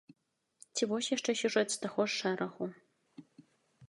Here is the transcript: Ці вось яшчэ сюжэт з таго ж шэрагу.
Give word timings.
Ці 0.77 0.87
вось 0.91 1.09
яшчэ 1.15 1.31
сюжэт 1.41 1.67
з 1.73 1.77
таго 1.83 2.01
ж 2.13 2.17
шэрагу. 2.21 2.65